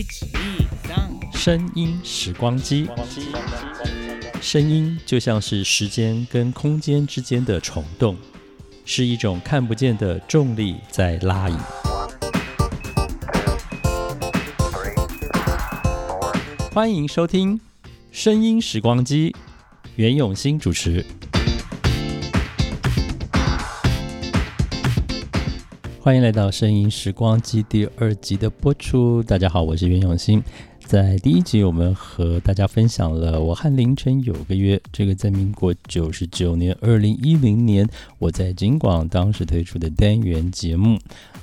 [0.00, 2.88] 一二三，声音时光机，
[4.40, 8.16] 声音就像是时间跟空间之间的虫洞，
[8.86, 11.58] 是一种看不见的重力在拉引。
[16.72, 17.58] 欢迎收听
[18.10, 19.30] 《声音时光机》，
[19.96, 21.04] 袁永新主持。
[26.02, 29.22] 欢迎来到《声音时光机》第二集的播出。
[29.22, 30.42] 大家好，我是袁永新。
[30.86, 37.86] 在第一集，我们和大家分享了我和凌晨有个约，这个在民国九十九年二零一零年，
[38.18, 40.98] 我在京广当时推出的单元节目。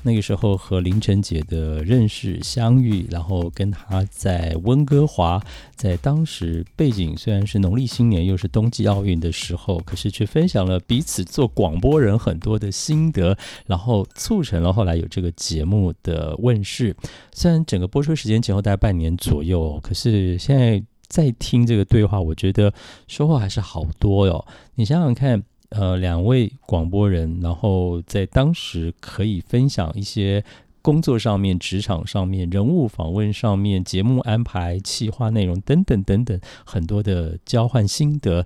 [0.08, 5.44] 那个时候和凌晨姐的认识相遇，然后跟她在温哥华，
[5.76, 16.96] 在当时背景虽然是农历新年，又是冬季奥运的时候，可是却分享了彼此做广播人很多的心得，然后促成了后来有这个节目的问世。
[17.34, 22.74] 虽然整个播出时间前后大概半年左右，可是现在在听这个对话，我觉得
[23.10, 24.46] 收获还是好多哟。
[24.76, 25.44] 你想想看。
[25.70, 30.44] 呃，两位广播人，然后在当时可以分享一些
[30.82, 38.46] 工作上面、职场上面、人物访问上面、节目安排、企划内容等等等等很多的交换心得。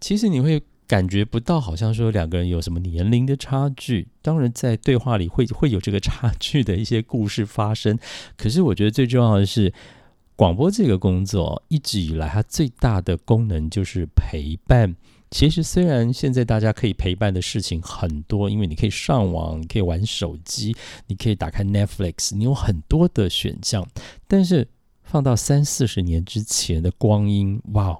[0.00, 4.08] 其实你会感觉不到，好像说两个人有什么年龄的差距。
[4.22, 7.98] 当然，在对话里会会有这个差距的一些故事发生。
[8.38, 9.70] 可是，我觉得最重要的是，
[10.34, 14.96] 广播这个工作一直以来它最大的功能就是陪伴。
[15.30, 20.74] 其实，虽然现在大家可以陪伴的事情很多，因为你可以上网，可以玩手机，
[21.06, 23.86] 你可以打开 Netflix，你有很多的选项。
[24.26, 24.66] 但是
[25.02, 27.98] 放到三四十年之前的光阴，哇，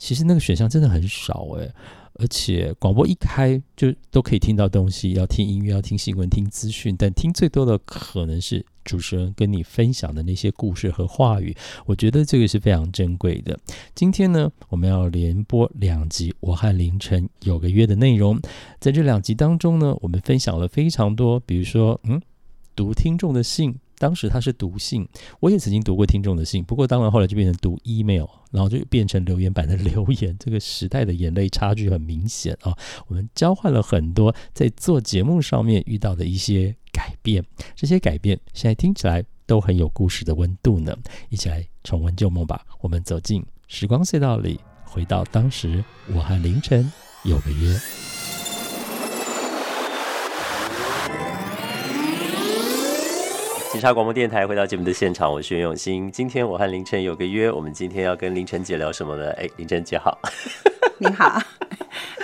[0.00, 1.72] 其实那个选项真的很少诶。
[2.14, 11.56] 而且广播一开就都可以听到东西，要听音乐，要听新闻，听资讯，但听最多的可能是主持人跟你分享的那些故事和话语。
[11.86, 13.58] 我觉得这个是非常珍贵的。
[13.94, 18.38] 今天呢，我们要连播两集，我和凌晨有个约的内容。
[18.80, 22.20] 在这两集当中呢，我们分享了非常多，比如说，嗯，
[22.76, 23.74] 读听众的信。
[24.00, 25.06] 当时他是读信，
[25.40, 30.34] 我也曾经读过听众的信，不过当然后来就变成读 email，然后就变成留言板的留言。
[30.40, 32.74] 这个时代的眼泪差距很明显啊！
[33.08, 37.44] 我们交换了很多在做节目上面遇到的一些改变，
[37.76, 40.96] 这些改变现在听起来都很有故事的温度呢。
[41.28, 42.64] 一起来重温旧梦吧！
[42.80, 45.84] 我们走进时光隧道里，回到当时
[46.14, 46.90] 我和凌晨
[47.24, 48.19] 有个约。
[53.80, 56.12] 警察广播电台回到节目的现场，我是袁永新。
[56.12, 59.30] 今天我和凌晨有个约，我们今天要跟凌晨姐聊什么呢？
[59.38, 60.18] 哎，凌晨姐好，
[60.98, 61.40] 你好。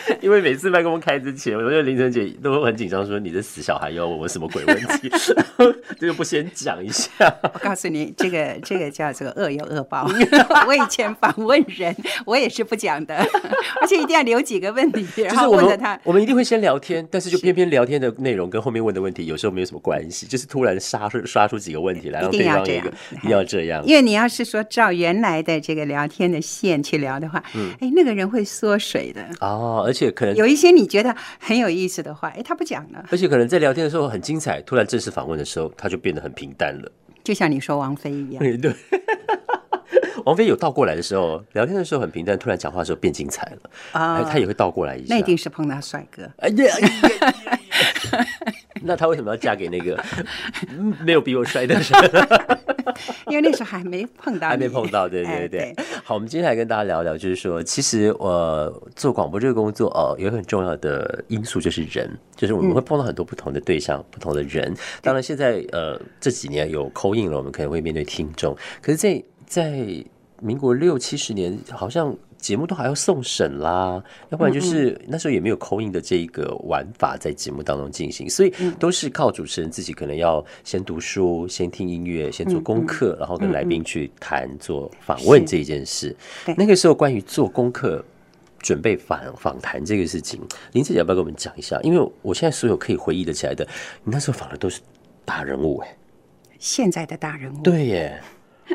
[0.20, 5.10] 因为每次麦克风开之前，我觉得凌晨姐都会很紧张，说你的死小孩要问我什么鬼问题，
[5.98, 7.10] 这个不先讲一下。
[7.42, 10.08] 我告诉你，这个这个叫做恶有恶报。
[10.66, 11.94] 我以前访问人，
[12.24, 13.16] 我也是不讲的，
[13.80, 15.98] 而且一定要留几个问题，然后问着他。
[16.04, 23.84] 我们一定会先聊天，但是就偏偏聊天的内容跟后面问的问题有时候没有什么关系，就是突然刷出刷出几个问题来，一定要这样，一定要这样。
[23.86, 30.34] 因为你要是说照原来的这个聊天的线去聊的话，嗯，哎，那个人会缩水的哦，而且可能。
[30.34, 33.04] 有一些你觉得很有意思的话，哎，他不讲了。
[33.10, 36.90] 而且可能在聊天的时候很精彩，突然正式访问的时候，他就变得很平淡了。
[37.24, 38.38] 就像你说王菲一样。
[38.60, 38.72] 对，
[40.24, 43.70] 王菲有倒过来的时候，聊天的时候很平淡，突然讲话的时候变精彩了。
[43.92, 45.14] 啊，他也会倒过来一下。
[45.14, 46.30] 那一定是碰到帅哥。
[46.38, 47.58] 哎呀。
[48.82, 50.02] 那他为什么要嫁给那个
[51.04, 51.84] 没有比我帅的人？
[53.28, 55.74] 因为那时候还没碰到，还没碰到，对对对。
[56.04, 64.74] 好，我们今天来跟大家聊聊，就是说，其实我做广播这个工作哦，有很重要的因素就是人，就是我们会碰到很多不同的对象、不同的人。
[65.02, 68.56] 当然，现在呃这几年有口音了，我们可能会面对听众。
[68.80, 70.04] 可是，在在
[70.40, 72.16] 民国六七十年，好像。
[72.46, 86.14] 节目都还要送审啦，要不然就是那时候也没有口音的这一个玩法在节目当中进行，所以都是靠主持人自己可能要先读书、先听音乐、先做功课，然后跟来宾去谈做访问这一件事。
[86.56, 88.04] 那个时候关于做功课、
[88.60, 90.40] 准备访访谈这个事情，
[90.70, 91.80] 林子姐要不要跟我们讲一下？
[91.82, 93.66] 因为我现在所有可以回忆的起来的，
[94.04, 94.80] 你那时候访的都是
[95.24, 95.96] 大人物哎，
[96.60, 97.60] 现在的大人物。
[97.64, 98.20] 对耶。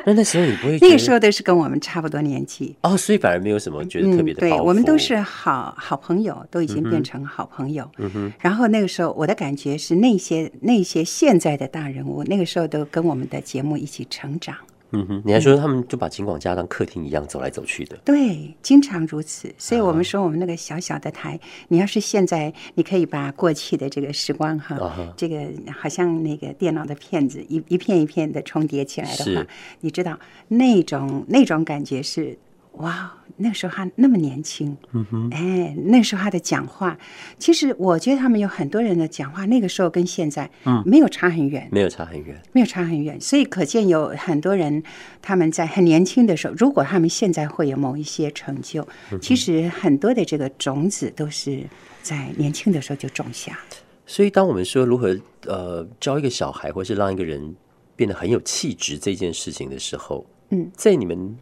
[0.04, 0.78] 那那时候你不会？
[0.82, 4.40] 那个时候都是跟我们差不多年纪哦，所以反而没有什么觉得特别的。
[4.40, 7.88] 对我们都是好好朋友，都已经变成好朋友。
[7.98, 8.32] 嗯哼。
[8.40, 14.56] 然后那个时候，我的感觉是那些那些现在的大人物，那个时候都跟我们的节目一起成长。
[14.92, 19.52] 嗯哼，你还说他们就把金广家当客厅一样走来走去的，对，经常如此。
[19.58, 29.46] 所以我们说，我们那个小小的台，你要是现在，你可以把过去的这个时光哈，啊这个好像那个电脑的片子一一片一片的重叠起来的话，
[29.80, 30.18] 你知道
[30.48, 32.38] 那种那种感觉是。
[32.72, 36.98] 哇，那时候他那么年轻，嗯哼，哎，那时候他的讲话，
[37.38, 42.40] 其实我觉得他们有很多人的讲话，那个时候跟现在，嗯，没有差很远，没有差很远。
[42.52, 44.82] 没有差很远，所以可见有很多人
[45.20, 48.86] 他们在很年轻的时候，如果他们现在会有某一些成就，
[49.20, 51.62] 其实很多的这个种子都是
[52.02, 53.58] 在年轻的时候就种下。
[54.06, 55.16] 所以，当我们说如何
[55.46, 57.54] 呃教一个小孩，或是让一个人
[57.94, 61.36] 变得很有气质这件事情的时候，嗯，在你们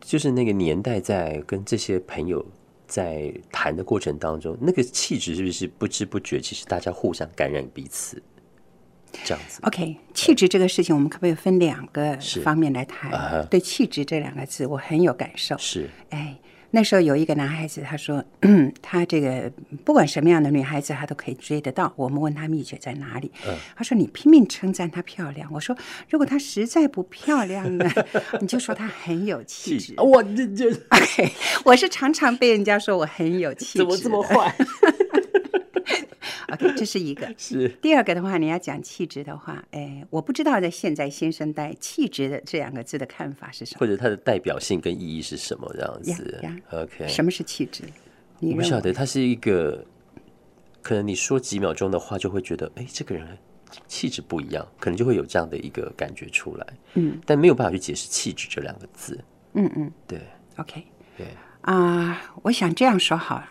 [0.00, 2.44] 就是那个年代，在跟这些朋友
[2.86, 8.20] 在谈的过程当中，那个气质是不是不知不觉，其实大家互相感染彼此，
[9.24, 13.46] 这样子？OK，气质这个事情，我们可不可以分两个方面来谈？
[13.48, 15.56] 对“气质”这两个字，我很有感受。
[15.58, 16.36] 是哎，
[16.72, 19.50] 那时候有一个男孩子，他说，嗯 他这个
[19.84, 21.92] 不管什么样的女孩子，他都可以追得到。
[21.96, 23.30] 我们问他秘诀在哪里，
[23.74, 25.50] 他说你拼命称赞她漂亮。
[25.52, 25.76] 我说
[26.08, 27.90] 如果她实在不漂亮呢，
[28.40, 29.94] 你就说她很有气质。
[29.98, 30.70] 我，这这
[31.64, 34.22] 我是常常被人家说我很有气质，怎么这么？
[34.22, 34.54] 坏？
[36.52, 37.32] OK，这是一个。
[37.36, 43.80] 是第二个的话，你要讲气质的话，哎，我不知道在现在新生代气质的这两个字的看法是什么？
[43.80, 45.70] 或者它的代表性跟意义是什么？
[45.74, 47.84] 这样子，OK，什么是气质？
[48.38, 48.62] 你我不？
[48.62, 49.84] 晓得，它是一个，
[50.82, 53.38] 可能你说几秒钟的话，就会觉得，哎，这个人
[53.86, 56.66] 气质不一样，可能就会有这样的一个感觉出来。
[56.94, 59.18] 嗯，但没有办法去解释气质这两个字。
[59.52, 60.20] 嗯嗯对
[60.56, 60.84] ，OK
[61.16, 61.26] 对，
[61.62, 63.48] 啊、我想这样说好了。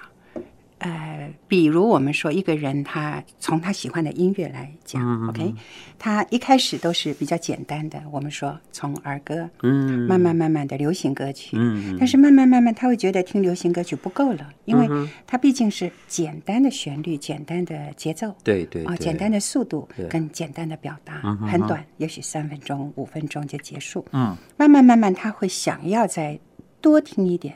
[0.79, 5.53] 呃，比如我们说一个人，他从他喜欢的音乐来讲、o k
[5.97, 8.01] 他一开始都是比较简单的。
[8.11, 9.99] 我们说从儿歌，嗯。
[10.07, 14.87] 慢慢慢慢的流行歌曲，嗯但是慢慢慢慢他会觉得听流行歌曲不够了，因为
[15.27, 20.07] 它毕竟是简单的旋律、简单的节奏，啊，对对对简单的速度对。
[20.07, 24.05] 跟简单的表达，很短，也许三分钟、五分钟就结束。
[24.13, 26.39] 嗯，慢慢慢慢，他会想要再
[26.81, 27.53] 多听一点，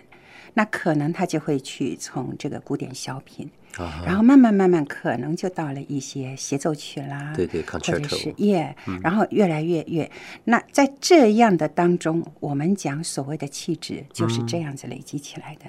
[0.53, 10.09] 那可能他就会去从这个古典小品，啊，然后慢慢慢慢，可能就到了一些协奏曲啦，对对或者是耶，然后越来越越。
[10.43, 15.65] 那在这样的当中，我们讲所谓的气质，就是这样子累积起来的。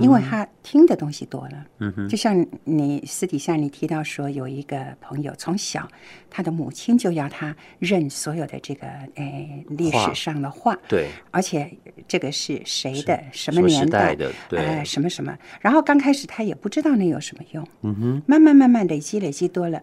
[0.00, 5.88] 因为他听的东西多了，嗯哼，就像你私底下你提到说，有一个朋友从小
[6.28, 11.70] 他的母亲就要他认所有的这个诶历史上的话，对，而且
[12.08, 14.58] 这个是谁的、什么年代的对。
[14.58, 15.36] 呃，什么什么。
[15.60, 19.82] 然后刚开始他也不知道那有什么用，嗯哼，慢慢慢慢累积累积多了。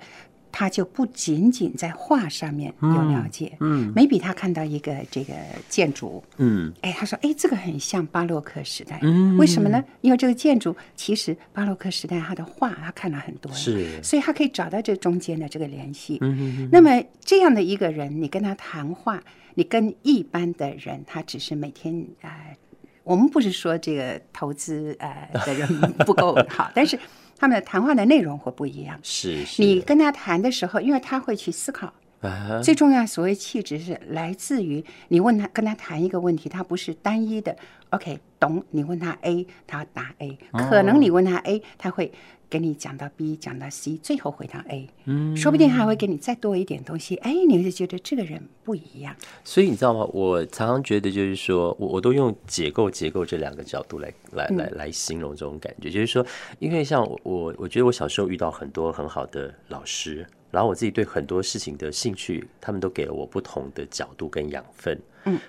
[0.59, 5.35] 他就不仅仅在画上面有了解，嗯每比他看到一个这个
[5.69, 6.73] 建筑，嗯。
[6.81, 9.37] 哎，他说，哎，这个很像巴洛克时代，嗯。
[9.37, 9.83] 为什么呢？
[10.01, 14.01] 因为这个建筑其实巴洛克时代他的画他看了很多，是。
[14.01, 16.17] 所以他可以找到这中间的这个联系。
[16.21, 19.21] 嗯那么这样的一个人，你跟他谈话，
[19.53, 22.57] 你跟一般的人，他只是每天呃，
[23.03, 25.67] 我们不是说这个投资呃的人
[25.99, 26.97] 不够好，但是
[27.37, 28.99] 他们的谈话的内容会不一样。
[29.03, 37.55] 是是，你跟他谈的时候，因为他会去思考，啊，最重要，所谓气质是来自于你问他跟他谈一个问题，他不是单一的。
[37.91, 38.63] OK，懂？
[38.71, 40.37] 你问他 A，他答 A，
[40.69, 42.11] 可能你问他 A，他会
[42.49, 44.89] 给你讲到 B，讲到 C，最后回到 A。
[45.05, 47.15] 嗯，说不定还会给你再多一点东西。
[47.17, 49.15] 哎，你就觉得这个人不一样。
[49.43, 50.05] 所以你知道吗？
[50.13, 56.25] 我常常觉得就是说，我我都用解构结构这两个角度来来来来形容这种感觉，就是说，
[56.59, 64.97] 因为像我我我觉得我小时候遇到很多很好的老师，然后我自己对很多事情的兴趣，他们都给了我不同的角度跟养分。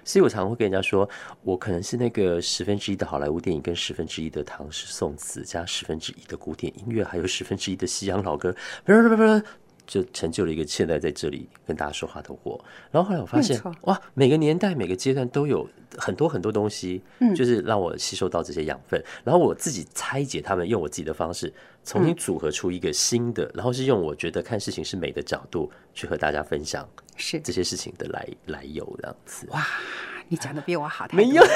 [0.04, 1.08] 所以我常常会跟人家说，
[1.42, 8.54] 我可能是那个十分之一的好莱坞电影，跟十分之一的唐诗宋词，加十分之一的古典音乐，还有十分之一的西洋老歌，
[9.88, 12.64] 就成就了一个现在在这里跟大家说话的我。
[12.92, 21.52] 然后后来我发现，哇，每个年代每个阶段都有很多很多东西，嗯就是让我吸收到这些养分，然后我自己拆解他们，用我自己的方式
[21.82, 29.46] 重新组合出一个新的，然后是用我觉得看事情是美的角度去和大家分享是这些事情的来来由，这样子。
[29.50, 29.66] 哇，
[30.28, 31.50] 你讲的比我好太没有多，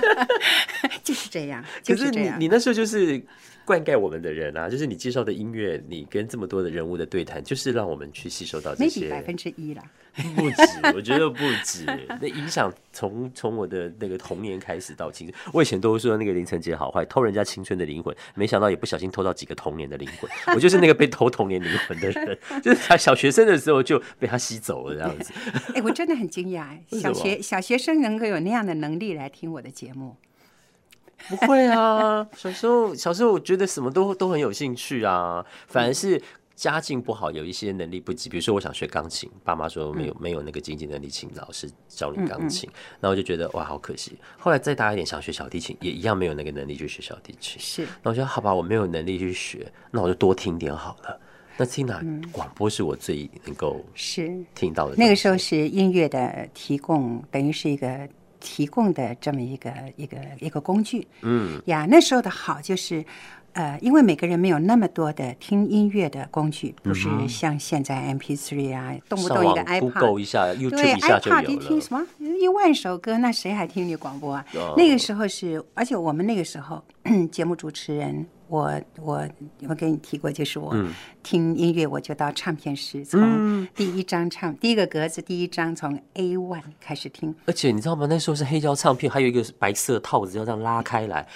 [1.04, 2.40] 就是这样，可就是是这样。
[2.40, 3.22] 你你那时候就是
[3.64, 9.22] 灌溉我们的人啊，就是你介绍的音乐，你跟这么多的人物的对谈，就是让我们去吸收到这 maybe 百。
[9.22, 9.82] 分之一啦。
[10.36, 10.62] 不止，
[10.94, 11.84] 我觉得不止。
[12.22, 20.30] 那影响从从我的那个童年开始到青春，我以前都说那个林晨杰好坏，偷人家青春的灵魂，没想到也不小心偷到几个童年的灵魂。
[20.54, 25.32] 我就是那个被偷童年灵魂的人， 就是他小学生的时候就被他吸走了这样子。
[25.74, 30.14] 哎，我真的很惊讶， 为什么小学小学生能够有那样的能力来听我的节目。
[31.30, 36.20] 不会啊，小时候小时候我觉得什么都都很有兴趣啊，反而是。
[36.56, 44.16] 家境不好，有一些能力不及，比如说我想学钢琴，爸妈说没有、没有那个经济能力请老师教你钢琴，那我就觉得哇好可惜。
[44.38, 47.60] 后来再大一点想学小提琴，也一样没有那个能力去学小提琴。
[47.60, 51.20] 是，那我觉得好吧，我没有能力去学，那我就多听点好了。
[51.56, 52.00] 那听哪
[52.30, 54.94] 广播是我最能够是听到的。
[54.94, 58.08] 那个时候是音乐的提供，等于是一个
[58.44, 61.06] 提供的这么一个一个一个工具。
[61.22, 63.02] 嗯，呀，那时候的好就是。
[63.54, 69.62] 呃，因为每个人没有那么多的听音乐的工具，不是像现在 MP3 啊，动不动一个
[70.24, 71.80] 下对 iPad 有一听。
[71.80, 74.44] 什么一万首歌，那谁还听你广播啊？
[74.56, 76.82] 哦那个时候是，而且我们那个时候
[77.30, 79.26] 节目主持人，我我
[79.68, 80.92] 我跟你提过，就是我嗯。
[81.22, 88.06] 听音乐，我就到唱片室，从第一张唱第一个格子第一张从 A one 开始听，而且你知道吗？
[88.10, 91.26] 那时候是黑胶唱片，还有一个白色套子要这样拉开来，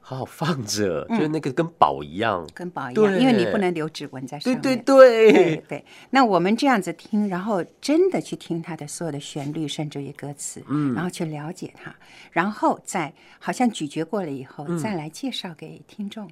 [0.00, 2.46] 好好放着，就是那个跟宝一样。
[2.52, 4.60] 跟宝一样，因为你不能留指纹在上面。
[4.60, 5.32] 对对对。
[5.32, 11.96] 对，对，那我们这样子听，然后真的去听它的所有的旋律，甚至于歌词，嗯，然后去了解它，
[12.32, 16.28] 然后再好像咀嚼过了以后，再来介绍给听众。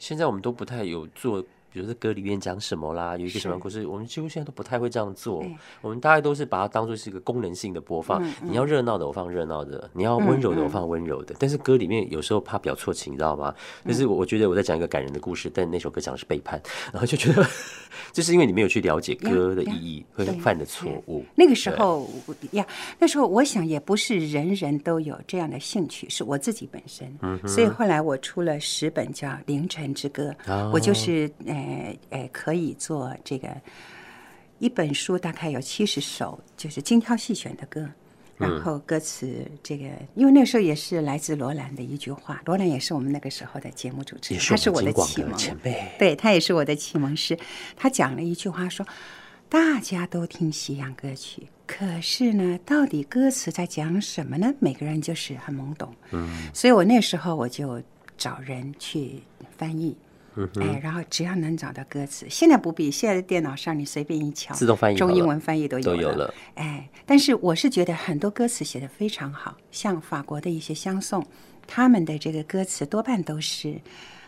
[0.00, 5.44] 现在我们都不太有做，比如说歌里面讲什么啦，有一个什么故事，我们几乎现在都不太会这样做。
[5.80, 8.22] 我们大概都是把它当做是一个功能性的播放。
[8.42, 11.34] 你要热闹的，我放热闹的；你要温柔的，我放温柔的。
[11.38, 13.54] 但是歌里面有时候怕表错情，你知道吗？
[13.86, 16.60] 就是我我觉得我在讲一个感人的故事，但那首歌讲的是背叛，
[16.92, 17.46] 然后就觉得，
[18.12, 21.24] 就是因为你没有去了解歌的意义，会对犯的错误。
[21.36, 22.08] 那个时候
[22.52, 22.66] 呀，
[22.98, 27.08] 那时候我想也不是人人都有这样的兴趣，是我自己本身。
[27.46, 31.30] 所以后来我出了十本叫《凌晨之歌》，哦我就是
[32.10, 33.48] 呃呃可以做这个
[34.58, 37.88] 一本书，大概有七十首，就是精挑细选的歌。
[38.36, 45.86] 然后歌词这个，因为那时候也是来自罗兰的一句话，罗兰也是我们那个时候的节目主持人，他是我的启蒙前辈。
[45.98, 47.38] 对他也是我的启蒙师。
[47.76, 48.86] 他讲了一句话说
[49.50, 54.54] ：“大家都听西洋歌曲，可是呢，到底歌词在讲什么呢？
[54.58, 57.82] 每个人就是很懵懂。”嗯，所以我那时候我就
[58.16, 59.20] 找人去
[59.58, 59.94] 翻译。
[60.60, 66.32] 哎，然后只要能找到歌词，现在不必，现在电脑上你随便一敲，自动翻译中英文翻译都有都有了。
[66.54, 71.26] 哎，但是我是觉得很多歌词写的非常好，像法国的一些相送，
[71.66, 73.80] 他们的这个歌词多半都是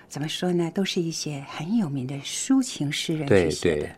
[0.09, 0.71] 怎么说呢？
[0.75, 3.93] 都是一些很有名的抒情诗人去写的对。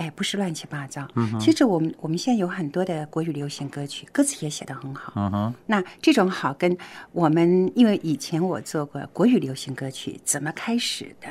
[0.00, 1.06] 哎，不是乱七八糟。
[1.38, 5.12] 其实我们我们现在有很多的国语流行歌曲，歌词也写得很好。
[5.14, 6.74] 嗯哼，那这种好跟
[7.12, 11.28] 我们，因为以前我做过国语流行歌曲怎么开始的，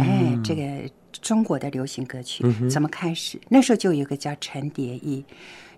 [0.00, 0.90] 哎，这个
[1.22, 3.40] 中国的流行歌曲怎么开始？
[3.48, 5.24] 那时候就有一个叫陈蝶衣，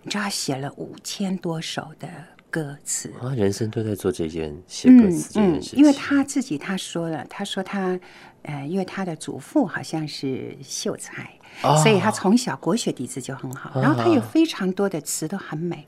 [0.02, 2.08] 你知道他写了五千多首的
[2.48, 8.00] 歌词，啊，人生都在做这件写歌词这件事情，因为他自己他说了，他说他，
[8.44, 11.30] 呃，因为他的祖父好像是秀才，
[11.62, 15.86] 哦所以他从小国学底子就很好，然后他有非常多的词都很美，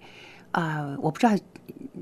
[0.52, 1.36] 啊、我不知道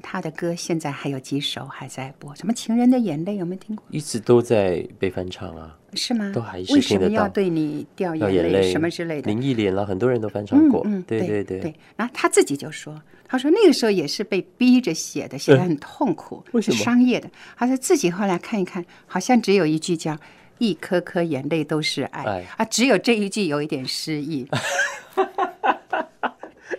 [0.02, 3.84] 他的歌现在还有几首还在播，什么《情人的眼泪》有没有听过？
[3.90, 6.32] 一直都在被翻唱啊，是吗？
[6.34, 9.30] 都还是为什么要对你掉掉眼眼泪什么之类的？
[9.30, 11.74] 林忆莲啦，很多人都翻唱过，嗯，对对对对。
[11.96, 17.30] 然后他自己就说，他说那个时候也是被逼着写的，写的很痛苦，为什么是商业的。
[17.56, 20.16] 他说自己后来看一看，好像只有一句叫
[20.62, 24.46] “一颗颗眼泪都是爱”，爱啊，只有这一句有一点失意。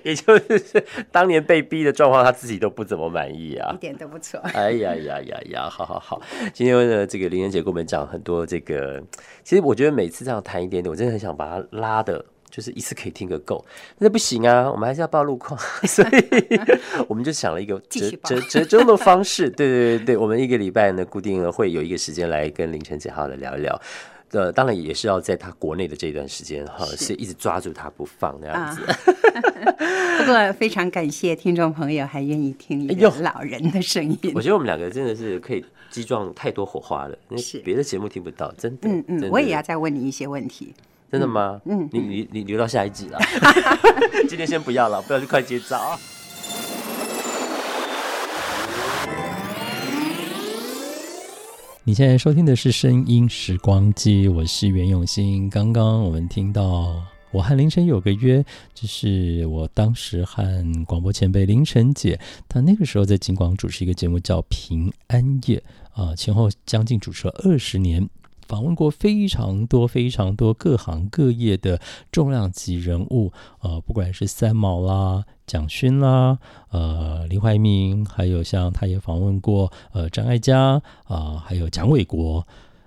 [0.04, 3.78] 也就是当年被逼的状况，他自己都不怎么满意啊一。
[3.78, 4.40] 点都不错。
[4.54, 5.70] 哎呀呀呀呀！
[5.70, 6.22] 好好好，
[6.54, 9.02] 今天呢，这个林妍姐跟我们讲很多这个，
[9.44, 13.66] 其实我觉得每次这样谈一点点，我真的很想把它拉的，就是一次可以听个够。
[13.98, 16.60] 那不行啊，我们还是要报路况， 所以
[17.08, 19.50] 我们就想了一个折折折中的方式。
[19.50, 23.82] 对对对对，我们一个礼拜呢，固定呢会有一个时间来跟凌晨姐好好的聊一聊。
[24.34, 28.82] 呃，当然也是要在他国内的这段时间哈，是一直抓住他不放那样子。
[30.20, 34.42] 不过非常感谢听众朋友还愿意听一个老人的声音我。
[34.42, 38.90] 觉得我们两个真的是可以激撞太多火花了，那是别的节目听不到，真的。
[38.90, 40.74] 嗯嗯，我也要再问你一些问题。
[41.14, 41.62] 真的吗？
[41.66, 43.20] 嗯，你你你留到下一集了，
[44.28, 45.96] 今天先不要了，不要去快接招。
[51.84, 55.48] 你现在收听的是《声音时光机》，我是袁永新。
[55.52, 56.64] 刚刚我们听到
[57.32, 58.40] 《我和凌晨有个约》，
[58.74, 60.44] 就是我当时和
[60.88, 65.64] 广播前辈凌晨姐，她那个时候在京广主持一个节目叫《平安夜》
[66.04, 68.10] 啊、前后将近主持了二十年，
[68.48, 71.80] 访问过非常多、非常多各行各业的
[72.12, 73.32] 重量级人物，
[73.62, 76.38] 呃，不管是三毛啦、蒋勋啦、
[76.70, 82.46] 呃林怀民，还有像他也访问过呃张艾嘉啊，还有蒋纬国，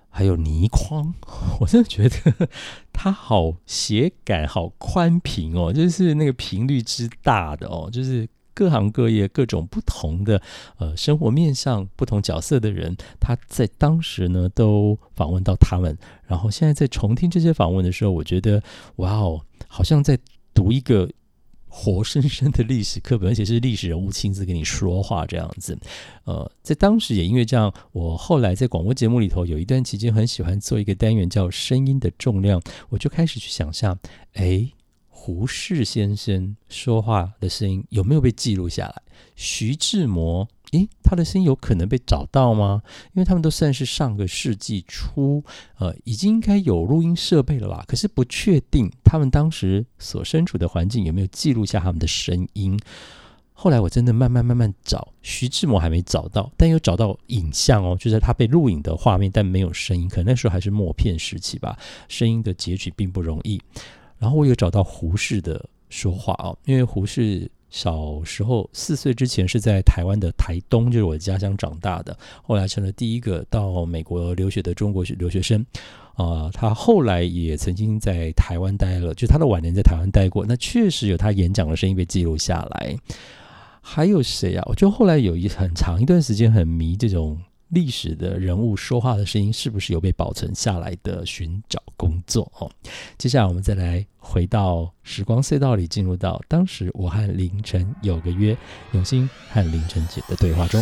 [0.09, 1.13] 还有倪匡，
[1.59, 2.47] 我真的觉得
[2.93, 8.27] 他好写感好宽频哦，就是那个频率之大的哦，就是。
[8.57, 10.41] 各行各业、各种不同的
[10.79, 15.95] 呃生活面向、不同角色的人，他在当时呢都访问到他们。
[16.25, 18.63] 然后现在在重听这些访问的时候，我觉得
[18.95, 20.17] 哇哦，好像在
[20.55, 21.07] 读一个
[21.67, 25.77] 活生生的历史课本，而且是历史人物亲自跟你说话这样子。
[26.23, 32.59] 呃，在当时也因为这样，我后来在广播节目里头有一段期间很喜欢做一个单元叫“声音的重量”，
[32.89, 33.99] 我就开始去想象，
[34.33, 34.67] 哎。
[35.27, 39.01] 胡适先生说话的声音有没有被记录下来？
[39.35, 42.81] 徐志摩，诶，他的声音有可能被找到吗？
[43.07, 45.43] 因为他们都算是上个世纪初，
[45.79, 47.83] 呃，已经应该有录音设备了吧？
[47.89, 52.79] 可是不确定他们当时所身处的环境有没有记录下他们的声音。
[53.51, 60.07] 后来我真的慢慢慢慢找，徐志摩还没找到，但又找到影像哦，就是他被录影的画面，但没有声音。
[60.07, 63.61] 可能那时候还是默片时期吧，声音的截取并不容易。
[64.19, 75.65] 然后我有找到胡适的说话哦，因为胡适小时候四岁之前是在台湾的台东，就是我的家乡长大的，后来成了第一个到美国留学的中国留学生
[76.15, 76.49] 啊。
[76.53, 82.97] 他后来也曾经在台湾待了，就他的晚年在台湾待过，那确实有他演讲的声音被记录下来。
[83.81, 84.63] 还有谁啊？
[84.67, 87.37] 我就后来有一很长一段时间很迷这种。
[87.69, 92.71] 历史的人物说话的声音是不是有被保存下来的寻找工作哦？
[93.17, 98.55] 接下来我们再来回到时光隧道里，进入到当时我和凌晨有个约，
[98.93, 100.81] 永兴和凌晨姐的对话中。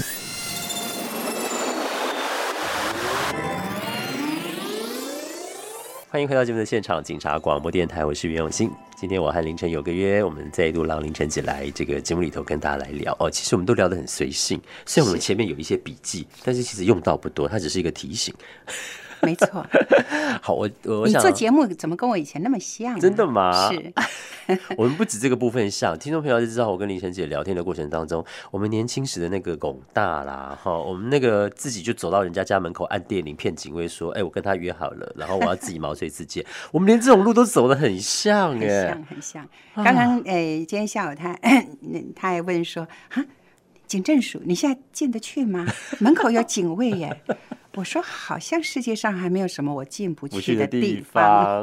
[6.16, 8.72] 欢迎回到节目的现场，警察广播电台，我是袁永新。
[8.96, 13.30] 今天我和凌晨有个约，我们再度让凌晨姐来这个节目里头跟大家来聊哦。
[13.30, 18.34] 其实我们都聊得很随性，虽然我们前面有一些笔记，但是其实用到不多，它只是一个提醒。
[19.24, 19.66] 没错，
[20.42, 23.00] 好，我我你做节目怎么跟我以前那么像？
[23.00, 23.70] 真的吗？
[23.72, 23.94] 是，
[24.78, 39.48] 我们不止这个部分像，听众朋友就知道，我跟林晨姐聊天的过程当中，我们年轻时的那个拱大啦，哈，我们那个自己就走到人家家门口按电铃骗警卫说，哎，我跟他约好了，然后我要自己毛遂自荐， 我们连这种路都走得很像，哎，像很像。
[39.76, 41.38] 刚刚哎，今天下午他
[42.16, 43.24] 他还问说，哈，
[43.88, 45.66] 警政署你现在进得去吗？
[46.00, 47.22] 门口有警卫耶。
[47.76, 51.62] 我说，好像世界上还没有什么我进不去的地方，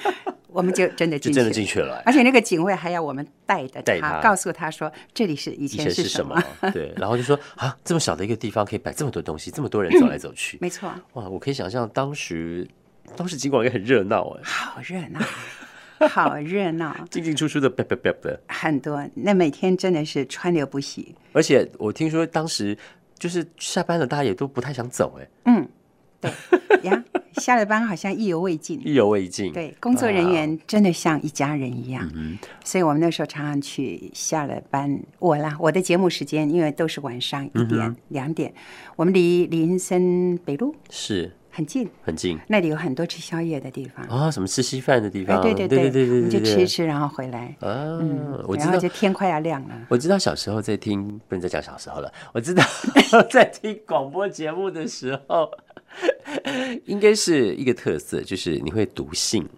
[0.48, 2.02] 我们就真的进去，真的进去了。
[2.04, 6.38] 而且那个警卫还要我们带着他，告诉他说这里是以前是什么。
[6.70, 10.92] 对， 然后就说啊，这么小的一个地方可以摆这么多东西，这么多人走来走去，没错。
[11.14, 12.68] 哇，我可以想象当时，
[13.16, 15.18] 当时尽管也很热闹哎，好热闹，
[16.08, 17.72] 好热闹，进进出出的，
[18.48, 19.08] 很多。
[19.14, 21.14] 那每天真的是川流不息。
[21.32, 22.76] 而且我听说当时。
[23.16, 25.66] 就是下班了，大家也都不太想走，哎，嗯，
[26.20, 26.30] 对
[26.82, 27.04] 呀，
[27.34, 38.52] 下了班好像意犹未尽，意犹未尽，对，工作人员真的像一家人一样，嗯，所以我们那时候常常去下了班，我啦，我的节目时间因为都是晚上一点两点，
[38.96, 40.74] 我们离林森北路。
[40.90, 41.32] 是。
[41.54, 45.40] 很近，很近，那里有很多吃宵夜的地方啊，什么吃稀饭的地方？
[45.40, 47.56] 对对对对对对，就吃一吃，然后回来。
[47.60, 47.96] 啊，
[48.48, 49.86] 我知道，就天快要亮了。
[49.88, 52.12] 我知道小时候在听，不能再讲小时候了。
[52.32, 52.64] 我知道
[53.30, 55.48] 在听广播节目的时候，
[56.86, 59.48] 应该是一个特色，就是你会读信，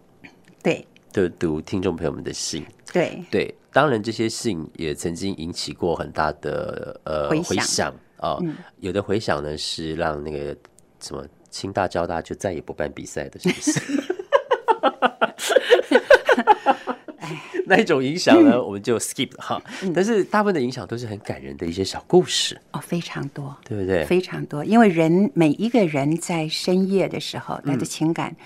[0.62, 3.54] 对，就读听众朋友们的信，对对。
[3.72, 8.38] 当然，这些信也曾经引起过很大的呃回响啊。
[8.80, 10.54] 有的回响呢是让那个
[11.00, 11.24] 什么。
[11.50, 13.80] 清大、交大就再也不办比赛的，是不是？
[17.68, 19.61] 那一种影响呢，我们就 skip 哈。
[19.92, 24.04] 但是大部分的影响都是很感人的一些小故事哦，非常多，对不对？
[24.04, 28.37] 非常多，因为人每一个人在深夜的时候，他的情感。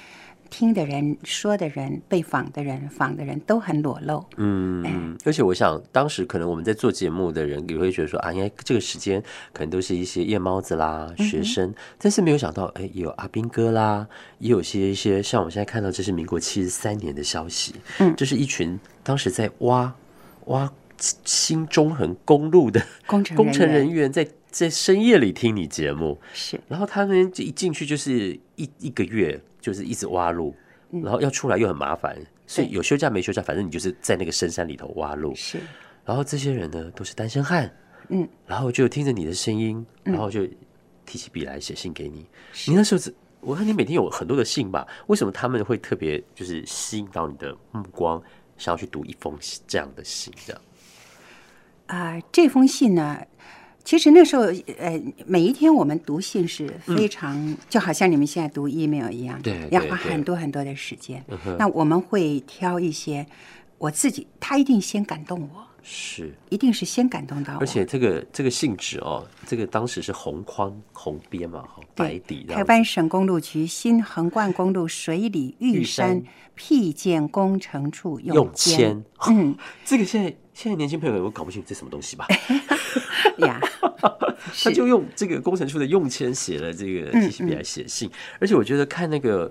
[0.51, 4.25] 听的人、说的人、被访的人、访的人都很裸露。
[4.37, 14.07] 嗯，而且我想，当时可能我们在做节目的人也会觉得说啊，应该这个时间可能都是一些夜猫子啦、学生，但是没有想到，哎，有阿斌哥啦，
[14.39, 19.95] 也有些一些像我们现在看到，这是民国七十三年的消息，嗯，这是一群当时在挖
[20.47, 20.71] 挖。
[21.25, 26.61] 新中横公路的工程工程人员人员在在深夜里听你节目，是。
[26.69, 30.55] 然后他们一进去就是一一个月，就是一直挖路，
[30.91, 35.35] 然后要出来又很麻烦，所以有休假没休假，反正你就是在那个深山里头挖路。
[35.35, 35.59] 是，
[36.05, 37.71] 然后这些人呢都是单身汉，
[38.09, 40.47] 嗯，然后就听着你的声音，然后就
[41.07, 42.27] 提起笔来写信给你。
[42.67, 44.87] 你那时候是，我看你每天有很多的信吧？
[45.07, 48.23] 为什么他们会特别就是吸引到你的目光，
[48.57, 50.33] 想要去读一封这样的信？
[50.47, 50.63] 这样，
[51.87, 53.19] 啊、这封信呢，
[53.85, 54.43] 其实那时候，
[54.79, 61.25] 呃，每一天我们读信是非常，就好像你们现在读 email 一样，嗯对要花很多很多的时间。
[61.29, 61.57] 嗯。
[61.59, 63.27] 那我们会挑一些，
[63.79, 67.61] 我自己，他一定先感动我，是，一定是先感动到我。
[67.61, 76.09] 而且这个这个信纸哦，这个当时是红框红边嘛，哈，白对底这样子，台湾省公路局新横贯公路水里玉玉山。
[76.09, 76.23] 山
[76.63, 79.57] 辟建工程处用用铅，嗯。
[79.83, 82.27] 这个现在现在年轻朋友有搞不清楚这什么东西吧？
[83.47, 83.61] 呀，
[84.63, 89.51] 他就用这个工程处的用铅写了这个嗯提起笔来写信，而且我觉得看那个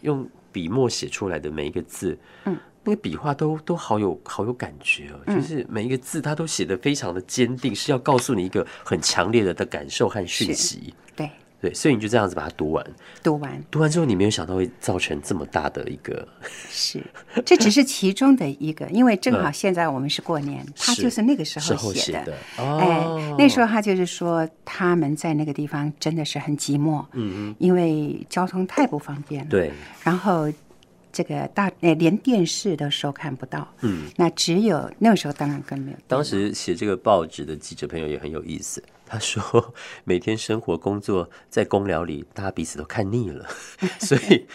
[0.00, 10.94] 用笔墨写出来的每一个字，嗯，那个笔画都都好有好有感觉哦，就是每一个字他都写的非常的坚定，是要告诉你一个很强烈的的感受和讯息。
[11.14, 12.86] 对，对，所以你就这样子把它读完，
[13.22, 16.28] 读完读完之后你没有想到会造成这么大的一个，
[16.68, 17.02] 是，
[17.44, 22.18] 这只是其中的一个，因为正好嗯现在我们是过年，他就是那个时时候写的。
[22.20, 29.72] 候写的哎哦，，那时候他就是说，他们在那个地方真的是很寂寞，嗯嗯因为交通太不方便了。，对，
[30.04, 30.52] 然后
[31.10, 35.96] 这个大呃连电视都收看不到，嗯，那只有那个时候当然更没有。
[36.06, 39.72] 当时写这个报纸的记者朋友也很有意思， 他说
[40.04, 43.46] 每天生活工作在公寮里，大家彼此都看腻了，
[44.00, 44.46] 所以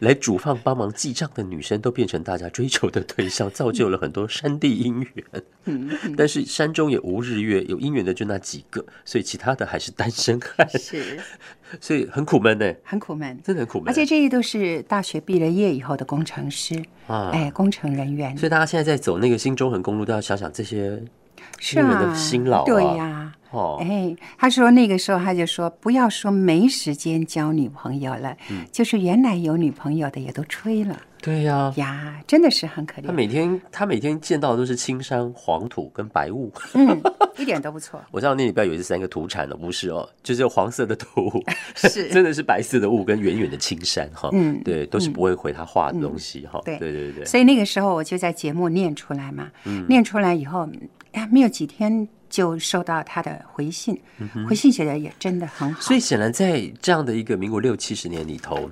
[0.00, 6.14] 来煮饭帮忙记账的女生都变成大家追求的对象，造就了很多山地姻缘。
[6.16, 11.20] 但是山中也无日月，有姻缘的就那几个，所以其他的还是单身汉，是
[11.80, 13.38] 所以很苦闷呢，很苦闷。
[13.42, 13.88] 真的很苦闷。
[13.88, 21.02] 而且这些都是大学毕了业以后的工程师，啊哎，工程人员所以大家现在在走那个新中横公路，都要想想这些
[21.58, 22.64] 是啊，辛劳啊。
[22.66, 28.64] 对呀、哦，哎，他说那个时候他就说，不要说没时间交女朋友了，嗯。
[28.70, 31.00] 就是原来有女朋友的也都吹了。
[31.20, 33.06] 对呀、呀，真的是很可怜。
[33.06, 36.50] 他每天他每天见到的都是青山、黄土跟白雾。
[36.74, 37.00] 嗯，
[37.38, 41.30] 一点都不错， 我知道那里不要以为是三个土产了，不是哦，就是有黄色的土，
[41.76, 42.08] 是。
[42.10, 44.30] 真的是白色的雾跟远远的青山哈。
[44.32, 46.60] 嗯对，都是不会回他画的东西哈。
[46.64, 49.86] 对对对对，所以那个时候我就在节目念出来嘛，嗯。
[49.88, 50.68] 念出来以后，
[51.12, 54.00] 哎，没有几天就收到他的回信，
[54.48, 55.80] 回信写的也真的很好。
[55.80, 58.70] 嗯所以显然在这样的一个民国六七十年里头，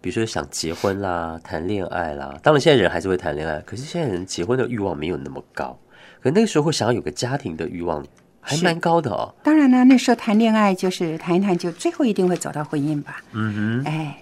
[0.00, 5.78] 比如说想结婚啦、谈恋爱啦，当然现在人还是会谈恋爱，可是现在人结婚的欲望没有那么高，
[6.22, 8.04] 可那个时候会想要有个家庭的欲望
[8.40, 9.34] 还是蛮高的哦。
[9.42, 13.22] 当然呢，那时候谈恋爱就是谈一谈，就最后一定会走到婚姻吧。
[13.32, 14.18] 嗯哼，哎，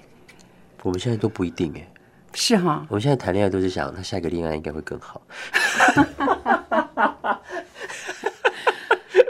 [0.82, 1.88] 我们现在都不一定哎。
[2.36, 5.22] 是哈，我们现在谈恋爱都是想，他下一个恋爱应该会更好。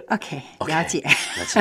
[0.08, 1.00] OK，OK 了解。
[1.00, 1.60] 了解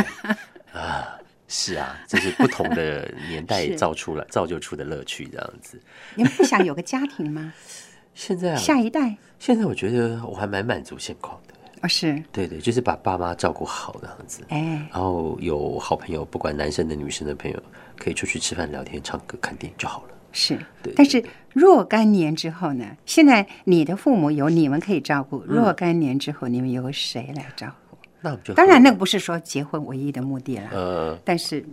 [0.74, 5.82] 啊，是啊，这是不同的年代 造出来、造就出的乐趣，这样子。
[6.16, 7.54] 你们不想有个家庭吗？
[8.16, 11.54] 现在啊，下一代现在我觉得我还蛮满足现况的。
[11.82, 17.64] 哦，是，对对，就是把爸妈照顾好这样子，哎，然后有好朋友，不管男生的、女生的朋友，
[17.98, 20.10] 可以出去吃饭、聊天、唱歌、看电影就好了。
[20.32, 20.94] 是对。
[20.96, 22.86] 但是若干年之后呢？
[23.06, 27.83] 现在你的父母有你们可以照顾，嗯若干年之后你们由谁来照顾？
[28.24, 30.70] 那我就当然，那个不是说结婚唯一的目的了。
[30.72, 31.64] 呃，但是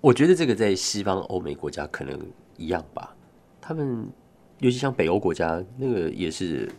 [0.00, 2.18] 我觉得这个在西方欧美国家可能
[2.56, 3.14] 一样吧，
[3.60, 4.08] 他们
[4.58, 6.70] 尤其像北欧国家，那个也是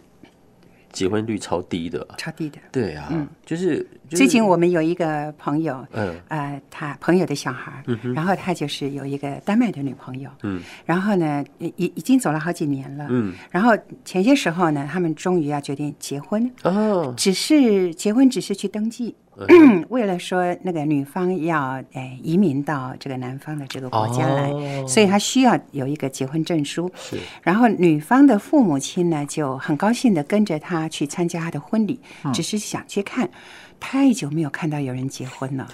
[0.91, 2.07] 结婚率超低的。
[2.17, 2.57] 超低的。
[2.71, 3.11] 对啊，
[3.45, 3.77] 就是、
[4.07, 6.15] 就是、最近我们有一个朋友，嗯。
[6.27, 19.13] 呃，他朋友的小孩嗯，然后他就是有一个丹麦的女朋友，嗯，然后呢，已已已经走了好几年了，嗯，然后前些时候呢，他们终于要决定结婚，哦，只是结婚只是去登记，
[19.89, 26.91] 为了说那个女方要哎移民到这个男方的这个国家来，哦所以他需要有一个结婚证书。
[26.95, 33.29] 是然后女方的父母亲呢就很高兴的跟着他去参加他的婚礼，嗯只是想去看。
[33.79, 35.67] 太久没有看到有人结婚了，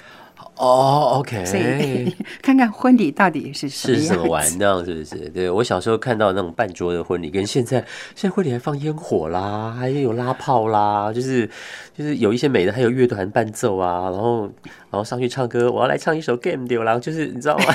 [0.58, 4.24] 哦，OK，所以看看婚礼到底是什么是怎么。
[4.26, 5.30] 玩那样是不是？
[5.30, 7.78] 对我小时候看到那种半桌的婚礼，跟现在
[8.16, 11.48] 现在婚礼还放烟火啦，还有拉炮啦，就是
[11.96, 14.42] 就是有一些美的，还有乐团伴奏啊，然后
[14.90, 17.66] 然后上去唱歌，我要来唱一首 Game 丢啦，就是你知道吗？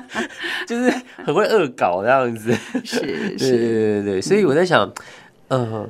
[0.66, 0.90] 就是
[1.24, 2.52] 很会恶搞这样子。
[2.82, 4.90] 是对对对对对，所以我在想，
[5.48, 5.88] 呃，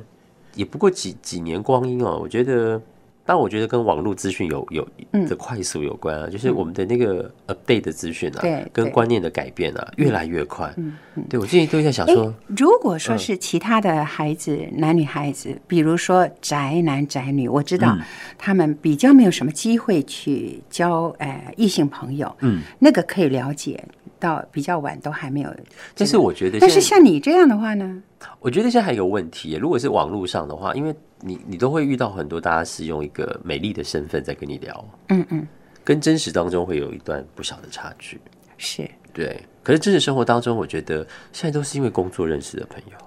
[0.55, 2.19] 也不过几几年光阴哦。
[2.21, 2.81] 我觉得，
[3.27, 4.87] 但我觉得跟网络资讯有有
[5.27, 8.71] 的快速有关啊，就是我们的那个 update 的资讯啊，对对。
[8.71, 10.73] 跟观念的改变啊，越来越快。
[10.77, 17.97] 嗯嗯，对我最近都在想说，如果说是其他的孩子，男女孩子，比如说宅男宅女，我知道
[18.37, 23.83] 他们比较没有什么机会去交呃异性朋友，嗯，那个可以了解。
[24.19, 25.55] 到比较晚都还没有，
[25.95, 28.01] 但是我觉得，但是像你这样的话呢？
[28.39, 35.47] 我觉得现在还有个问题，如果是网络上的话，因为你你都会遇到很多大家是用一个美丽的身份在跟你聊，嗯嗯，
[35.83, 38.19] 跟真实当中会有一段不小的差距，
[38.57, 39.41] 是对。
[39.63, 42.97] 可是真实生活当中，我觉得现在都是因为工作认识的朋友，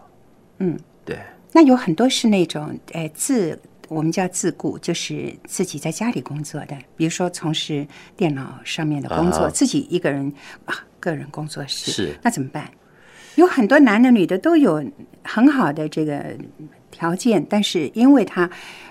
[0.58, 1.18] 嗯，对。
[1.52, 3.58] 那有很多是那种诶自。
[3.88, 7.84] 我们叫自雇，就是自己在家里工作的，比如说从事
[8.16, 10.32] 电脑上面的工作，自己一个人
[10.64, 11.90] 啊，个人工作室。
[11.90, 12.70] 是，那怎么办？
[13.34, 14.80] 有很多男的、女的都有
[15.24, 16.24] 很好的这个
[16.90, 18.50] 条件，但是因为他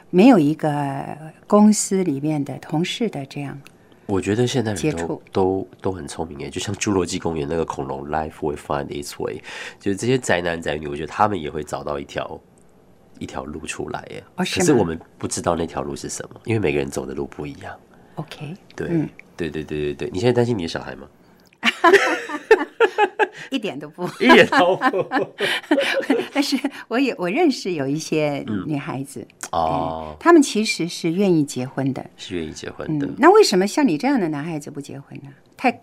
[0.10, 3.60] 没有一个公司里面的同事的这样，
[4.06, 9.42] 我觉得现在人都都都很聪明哎，就像侏罗纪公园那个恐龙，Life will find its way，
[9.80, 12.40] 就是这些宅男宅女，我觉得他们也会找到一条。
[13.18, 17.78] 一条路出来耶，可是我们不知道那条路是什么，因为每个人走的路不一样。
[18.16, 18.88] OK，对，
[19.36, 21.06] 对对对对对，你现在担心你的小孩吗？
[23.50, 25.34] 一点都不，一点都不。
[26.34, 33.08] 但是我也我认识有一些女孩子哦，她们其实是愿意结婚的，是愿意结婚的。
[33.18, 35.30] 那为什么像你这样的男孩子不结婚呢？
[35.58, 35.82] 太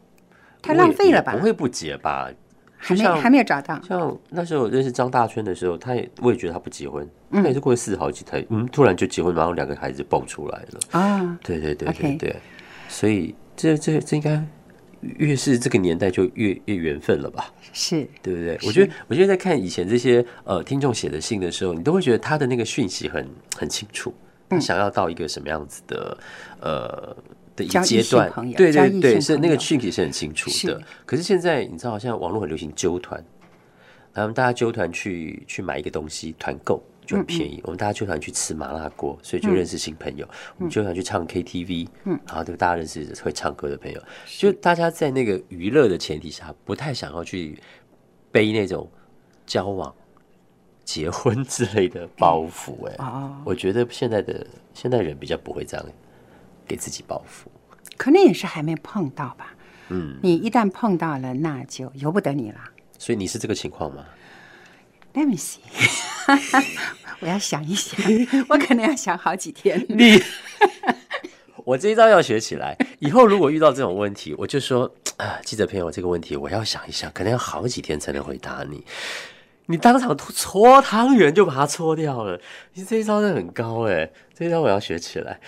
[0.63, 1.33] 太浪费了吧？
[1.33, 2.31] 不会不结吧？
[2.79, 3.81] 还没还没有找到。
[3.83, 11.39] 像那时候认识张大春的时候，他也我也觉得他不结婚，他也是过了四十好几胎，嗯，突然就结婚，然后两个孩子蹦出来了啊！
[11.43, 12.37] 对对对对对，
[12.89, 14.41] 所以这这这应该
[15.01, 17.53] 越是这个年代就越越缘分了吧？
[17.73, 18.59] 是对不对？
[18.67, 24.13] 我觉得我觉得在看以前这些呃听众写的信的时候，你都会觉得他的那个讯息很很清楚，
[24.49, 26.19] 他想要到一个什么样子的
[26.61, 27.17] 呃。
[27.57, 30.79] 的一阶段，对对对，是那个讯息是很清楚的。
[31.07, 33.25] 可是现在你知道，好像网络很流行纠团，
[34.13, 37.61] 然后大家纠团去去买一个东西，团购就很便宜。
[37.63, 40.29] 我们大家就想去吃麻辣锅，所以就认识新朋友。
[40.59, 44.03] 我们就想去唱 KTV，嗯，然后就大家认识会唱歌的朋友。
[44.27, 47.59] 就大家在那个娱乐的前提下，不太想要去
[48.31, 48.91] 背那种
[49.47, 49.95] 交往、
[50.85, 52.87] 结婚之类的包袱。
[52.89, 52.97] 哎，
[53.45, 55.87] 我觉得现在的现代人比较不会这样。
[56.69, 57.49] 给自己报复，
[57.97, 59.55] 可能也是还没碰到吧。
[59.91, 62.59] 嗯，你一旦碰到了，那就由不得你了。
[62.99, 64.05] 所以你是这个情况吗
[65.15, 65.61] ？Let me see，
[67.21, 67.99] 我要想一想，
[68.49, 69.85] 我可能要想好几天。
[69.89, 70.21] 你，
[71.65, 72.77] 我这一招要学起来。
[72.99, 78.85] 以后如果遇到这种问题，我就说啊，记者朋友，这个问题我要想一想，可能要好几天才能回答你。
[79.69, 82.41] 你当场搓汤圆就把它搓掉了，
[82.75, 85.41] 你这一招真很高哎，这一招我要学起来。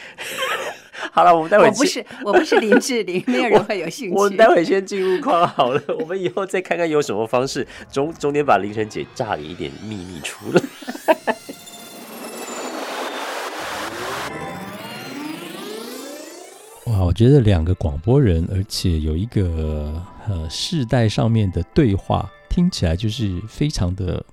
[1.12, 4.14] 好了，我们待会我不是我不是林志玲，没有人会有兴趣。
[4.18, 10.60] 我待会先进入框好了，我们以后再看看有什么方式中中间把凌晨姐炸了一点秘密出来。
[16.92, 24.24] 哇，我觉得两个广播人，而且有一个呃世代上面的对话，听起来就是非常的。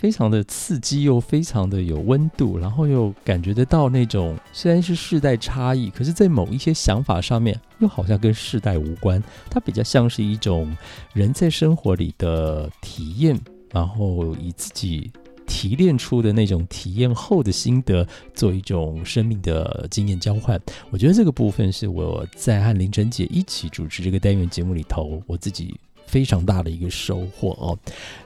[0.00, 9.22] 非常的刺激又非常的有温度，然后又感觉得到那种虽然是世代差异，可是在某一些想法上面又好像跟世代无关。
[9.50, 10.74] 它比较像是一种
[11.12, 13.38] 人在生活里的体验，
[13.70, 15.12] 然后以自己
[15.46, 20.58] 提炼出的那种体验后的心得做一种生命的经验交换。
[20.88, 25.78] 我觉得这个部分是我在和林晨姐一起主持这个单元节目里头，我自己。
[26.10, 27.78] 非常大的一个收获哦。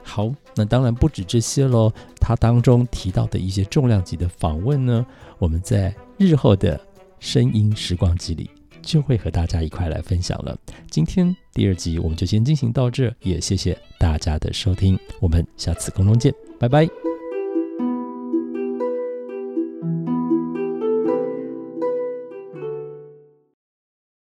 [0.03, 1.93] 好，那当然不止这些喽。
[2.19, 5.05] 它当中提到的一些重量级的访问呢，
[5.37, 6.79] 我们在日后的
[7.19, 8.49] 声音时光机里
[8.81, 10.57] 就会和大家一块来分享了。
[10.89, 17.14] 今天第二集我们就先进行到这，也谢谢大家的收听，我们下次空中见，拜拜。